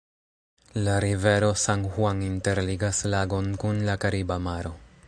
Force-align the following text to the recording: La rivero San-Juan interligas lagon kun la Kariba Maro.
La 0.87 0.95
rivero 1.03 1.51
San-Juan 1.65 2.25
interligas 2.29 3.03
lagon 3.17 3.55
kun 3.67 3.85
la 3.91 4.01
Kariba 4.07 4.45
Maro. 4.49 4.75